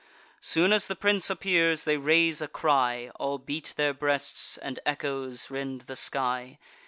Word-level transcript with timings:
Soon 0.39 0.73
as 0.73 0.87
the 0.87 0.95
prince 0.95 1.29
appears, 1.29 1.83
they 1.83 1.95
raise 1.95 2.41
a 2.41 2.47
cry; 2.47 3.11
All 3.19 3.37
beat 3.37 3.75
their 3.77 3.93
breasts, 3.93 4.57
and 4.57 4.79
echoes 4.83 5.51
rend 5.51 5.81
the 5.81 5.95
sky. 5.95 6.57